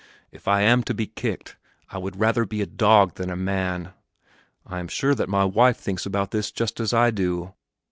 If 0.31 0.47
I 0.47 0.61
am 0.61 0.81
to 0.85 0.95
be 0.95 1.05
kicked 1.05 1.57
I 1.91 1.99
would 1.99 2.19
rather 2.19 2.43
be 2.43 2.59
a 2.63 2.65
dog 2.65 3.13
than 3.17 3.29
a 3.29 3.35
man! 3.35 3.93
I 4.65 4.79
am 4.79 4.87
sure 4.87 5.13
that 5.13 5.29
my 5.29 5.45
wife 5.45 5.77
thinks 5.77 6.07
about 6.07 6.31
this 6.31 6.49
just 6.51 6.79
as 6.79 6.91
I 6.91 7.11
do." 7.11 7.53